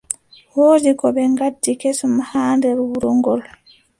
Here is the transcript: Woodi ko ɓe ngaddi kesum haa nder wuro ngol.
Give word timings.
Woodi 0.55 0.91
ko 0.99 1.07
ɓe 1.15 1.23
ngaddi 1.33 1.71
kesum 1.81 2.13
haa 2.29 2.51
nder 2.57 2.77
wuro 2.87 3.09
ngol. 3.19 3.41